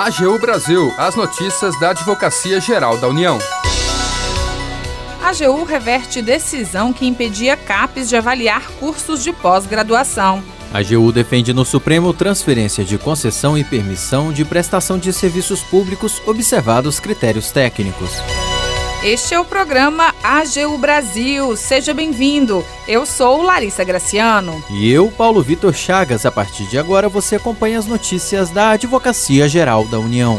[0.00, 3.38] AGU Brasil, as notícias da Advocacia Geral da União.
[5.22, 10.42] A AGU reverte decisão que impedia CAPES de avaliar cursos de pós-graduação.
[10.72, 16.22] A AGU defende no Supremo transferência de concessão e permissão de prestação de serviços públicos
[16.26, 18.22] observados critérios técnicos.
[19.02, 21.56] Este é o programa AGU Brasil.
[21.56, 22.62] Seja bem-vindo.
[22.86, 24.62] Eu sou Larissa Graciano.
[24.68, 26.26] E eu, Paulo Vitor Chagas.
[26.26, 30.38] A partir de agora você acompanha as notícias da Advocacia Geral da União.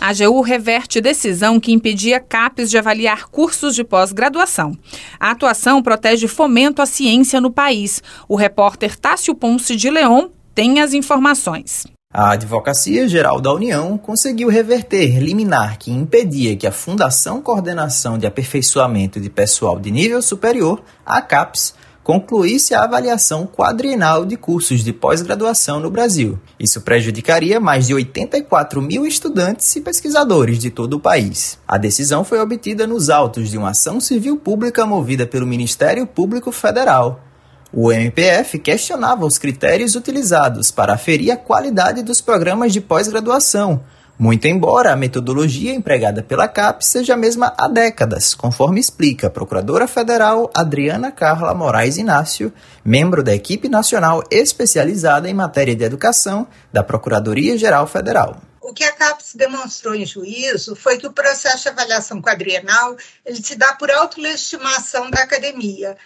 [0.00, 4.72] A AGU reverte decisão que impedia CAPES de avaliar cursos de pós-graduação.
[5.20, 8.02] A atuação protege fomento à ciência no país.
[8.26, 11.84] O repórter Tássio Ponce de Leon tem as informações.
[12.12, 18.26] A Advocacia Geral da União conseguiu reverter liminar que impedia que a Fundação Coordenação de
[18.26, 24.92] Aperfeiçoamento de Pessoal de Nível Superior, a CAPES, concluísse a avaliação quadrienal de cursos de
[24.92, 26.38] pós-graduação no Brasil.
[26.58, 31.58] Isso prejudicaria mais de 84 mil estudantes e pesquisadores de todo o país.
[31.66, 36.52] A decisão foi obtida nos autos de uma ação civil pública movida pelo Ministério Público
[36.52, 37.25] Federal,
[37.72, 43.82] o MPF questionava os critérios utilizados para aferir a qualidade dos programas de pós-graduação,
[44.18, 49.30] muito embora a metodologia empregada pela CAP seja a mesma há décadas, conforme explica a
[49.30, 52.50] Procuradora Federal Adriana Carla Moraes Inácio,
[52.82, 58.40] membro da equipe nacional especializada em matéria de educação da Procuradoria-Geral Federal.
[58.62, 63.40] O que a CAPES demonstrou em juízo foi que o processo de avaliação quadrienal ele
[63.40, 65.96] se dá por autolegitimação da academia,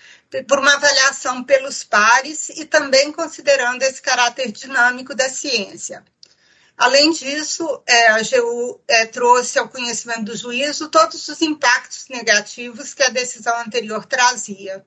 [0.47, 6.05] por uma avaliação pelos pares e também considerando esse caráter dinâmico da ciência.
[6.77, 12.95] Além disso, é, a AGU é, trouxe ao conhecimento do juízo todos os impactos negativos
[12.95, 14.83] que a decisão anterior trazia.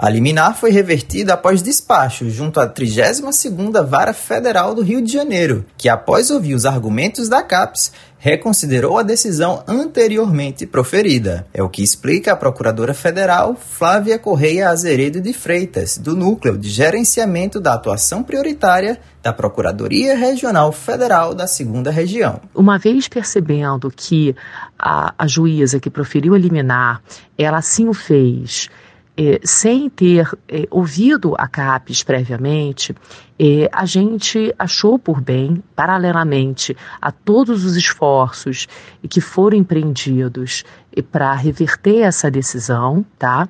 [0.00, 5.64] A liminar foi revertida após despacho junto à 32ª Vara Federal do Rio de Janeiro,
[5.76, 11.48] que após ouvir os argumentos da CAPES, reconsiderou a decisão anteriormente proferida.
[11.52, 16.68] É o que explica a Procuradora Federal Flávia Correia Azeredo de Freitas, do Núcleo de
[16.68, 22.40] Gerenciamento da Atuação Prioritária da Procuradoria Regional Federal da Segunda Região.
[22.54, 24.32] Uma vez percebendo que
[24.78, 27.02] a, a juíza que proferiu a liminar,
[27.36, 28.68] ela assim o fez
[29.18, 32.94] é, sem ter é, ouvido a CAPES previamente,
[33.36, 38.68] é, a gente achou por bem, paralelamente a todos os esforços
[39.10, 40.64] que foram empreendidos
[41.10, 43.48] para reverter essa decisão, tá?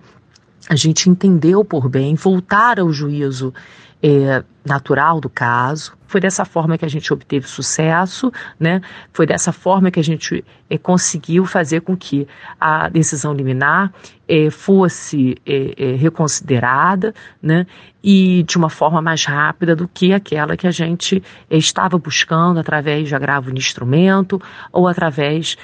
[0.68, 3.54] A gente entendeu por bem voltar ao juízo
[4.02, 5.96] é, natural do caso.
[6.06, 8.80] Foi dessa forma que a gente obteve sucesso, né?
[9.12, 12.26] Foi dessa forma que a gente é, conseguiu fazer com que
[12.60, 13.92] a decisão liminar
[14.28, 17.66] é, fosse é, é, reconsiderada, né?
[18.02, 22.60] E de uma forma mais rápida do que aquela que a gente é, estava buscando
[22.60, 24.40] através de agravo de instrumento
[24.70, 25.56] ou através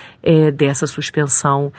[0.57, 1.73] dessa suspensão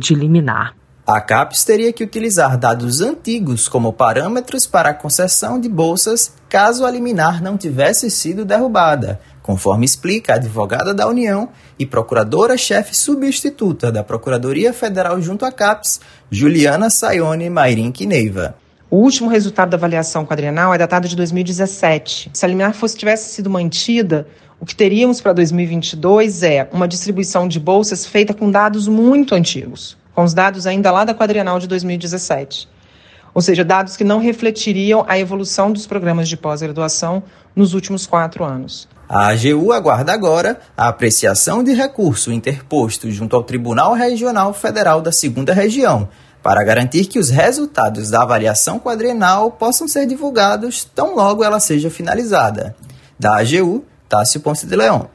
[0.00, 0.79] de liminar.
[1.12, 6.86] A CAPES teria que utilizar dados antigos como parâmetros para a concessão de bolsas caso
[6.86, 13.90] a liminar não tivesse sido derrubada, conforme explica a advogada da União e procuradora-chefe substituta
[13.90, 16.00] da Procuradoria Federal junto à CAPES,
[16.30, 18.54] Juliana Sayone Mairin Neiva.
[18.88, 22.30] O último resultado da avaliação quadrienal é datado de 2017.
[22.32, 24.28] Se a liminar fosse, tivesse sido mantida,
[24.60, 29.98] o que teríamos para 2022 é uma distribuição de bolsas feita com dados muito antigos
[30.20, 32.68] com os dados ainda lá da quadrienal de 2017.
[33.32, 37.22] Ou seja, dados que não refletiriam a evolução dos programas de pós-graduação
[37.56, 38.86] nos últimos quatro anos.
[39.08, 45.10] A AGU aguarda agora a apreciação de recurso interposto junto ao Tribunal Regional Federal da
[45.10, 46.06] Segunda Região,
[46.42, 51.88] para garantir que os resultados da avaliação quadrienal possam ser divulgados tão logo ela seja
[51.88, 52.76] finalizada.
[53.18, 55.08] Da AGU, Tássio Ponce de Leão.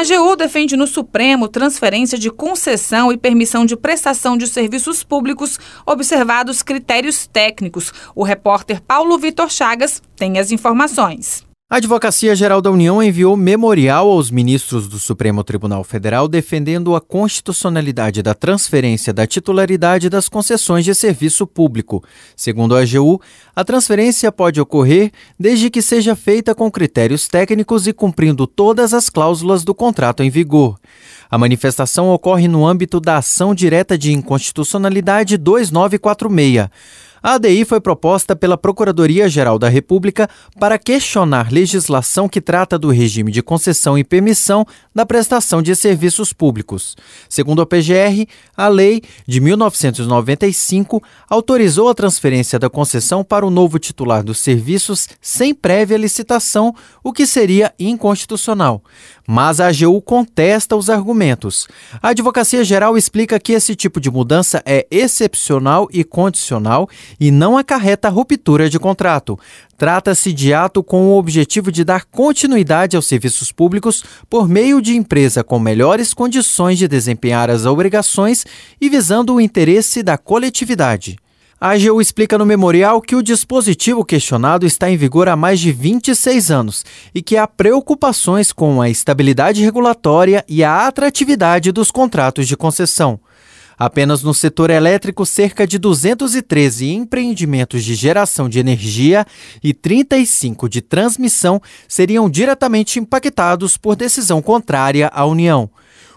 [0.00, 5.60] A AGU defende no Supremo transferência de concessão e permissão de prestação de serviços públicos,
[5.84, 7.92] observados critérios técnicos.
[8.14, 11.49] O repórter Paulo Vitor Chagas tem as informações.
[11.72, 17.00] A Advocacia Geral da União enviou memorial aos ministros do Supremo Tribunal Federal defendendo a
[17.00, 22.02] constitucionalidade da transferência da titularidade das concessões de serviço público.
[22.34, 23.22] Segundo a AGU,
[23.54, 29.08] a transferência pode ocorrer desde que seja feita com critérios técnicos e cumprindo todas as
[29.08, 30.76] cláusulas do contrato em vigor.
[31.30, 36.68] A manifestação ocorre no âmbito da ação direta de inconstitucionalidade 2946.
[37.22, 40.28] A ADI foi proposta pela Procuradoria-Geral da República
[40.58, 46.32] para questionar legislação que trata do regime de concessão e permissão da prestação de serviços
[46.32, 46.96] públicos.
[47.28, 48.26] Segundo a PGR,
[48.56, 55.06] a lei de 1995 autorizou a transferência da concessão para o novo titular dos serviços
[55.20, 56.74] sem prévia licitação,
[57.04, 58.82] o que seria inconstitucional.
[59.32, 61.68] Mas a AGU contesta os argumentos.
[62.02, 66.88] A Advocacia Geral explica que esse tipo de mudança é excepcional e condicional
[67.20, 69.38] e não acarreta ruptura de contrato.
[69.78, 74.96] Trata-se de ato com o objetivo de dar continuidade aos serviços públicos por meio de
[74.96, 78.44] empresa com melhores condições de desempenhar as obrigações
[78.80, 81.16] e visando o interesse da coletividade.
[81.62, 85.70] A AGU explica no memorial que o dispositivo questionado está em vigor há mais de
[85.70, 92.48] 26 anos e que há preocupações com a estabilidade regulatória e a atratividade dos contratos
[92.48, 93.20] de concessão.
[93.78, 99.26] Apenas no setor elétrico, cerca de 213 empreendimentos de geração de energia
[99.62, 105.68] e 35 de transmissão seriam diretamente impactados por decisão contrária à União.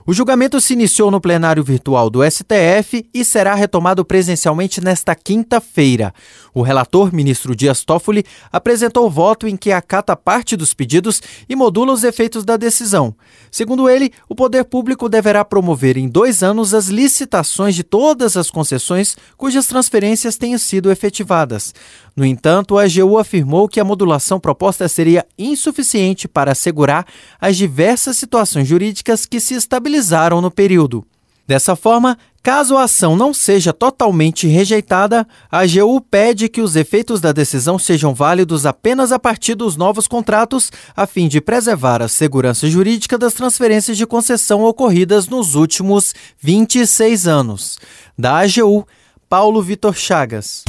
[0.06, 6.14] O julgamento se iniciou no plenário virtual do STF e será retomado presencialmente nesta quinta-feira.
[6.54, 11.56] O relator, ministro Dias Toffoli, apresentou o voto em que acata parte dos pedidos e
[11.56, 13.16] modula os efeitos da decisão.
[13.50, 18.52] Segundo ele, o poder público deverá promover em dois anos as licitações de todas as
[18.52, 21.74] concessões cujas transferências tenham sido efetivadas.
[22.16, 27.08] No entanto, a AGU afirmou que a modulação proposta seria insuficiente para assegurar
[27.42, 29.56] as diversas situações jurídicas que se
[29.94, 31.06] estabilizaram no período.
[31.46, 37.20] Dessa forma, caso a ação não seja totalmente rejeitada, a AGU pede que os efeitos
[37.20, 42.08] da decisão sejam válidos apenas a partir dos novos contratos, a fim de preservar a
[42.08, 47.78] segurança jurídica das transferências de concessão ocorridas nos últimos 26 anos.
[48.18, 48.88] Da AGU,
[49.28, 50.64] Paulo Vitor Chagas.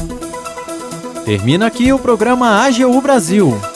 [1.25, 3.74] Termina aqui o programa AGU Brasil.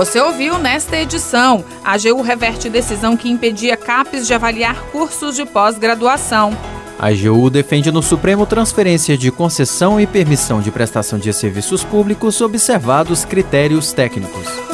[0.00, 1.62] Você ouviu nesta edição.
[1.84, 6.56] A AGU reverte decisão que impedia CAPES de avaliar cursos de pós-graduação.
[6.98, 12.40] A AGU defende no Supremo transferência de concessão e permissão de prestação de serviços públicos
[12.40, 14.69] observados critérios técnicos.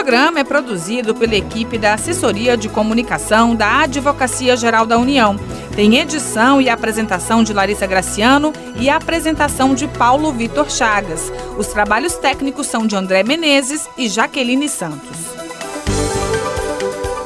[0.00, 5.36] Programa é produzido pela equipe da Assessoria de Comunicação da Advocacia Geral da União
[5.76, 11.30] tem edição e apresentação de Larissa Graciano e apresentação de Paulo Vitor Chagas.
[11.58, 15.18] Os trabalhos técnicos são de André Menezes e Jaqueline Santos.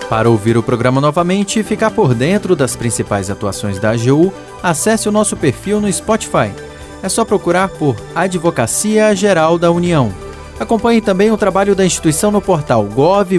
[0.08, 5.08] Para ouvir o programa novamente e ficar por dentro das principais atuações da AGU, acesse
[5.08, 6.52] o nosso perfil no Spotify.
[7.04, 10.23] É só procurar por Advocacia Geral da União.
[10.58, 13.38] Acompanhe também o trabalho da instituição no portal gov.br/agu.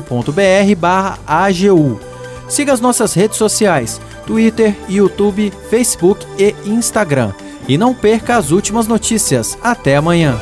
[2.47, 3.99] Siga as nossas redes sociais.
[4.25, 7.31] Twitter, YouTube, Facebook e Instagram.
[7.67, 9.57] E não perca as últimas notícias.
[9.63, 10.39] Até amanhã.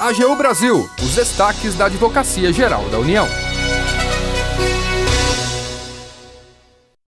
[0.00, 3.26] AGU Brasil, os destaques da Advocacia Geral da União.